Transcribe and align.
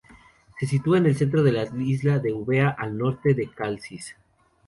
Se 0.59 0.65
sitúa 0.65 0.97
en 0.97 1.05
el 1.05 1.15
centro 1.15 1.43
de 1.43 1.51
la 1.51 1.65
isla 1.79 2.17
de 2.17 2.29
Eubea, 2.31 2.69
al 2.69 2.97
norte 2.97 3.35
de 3.35 3.51
Calcis. 3.51 4.15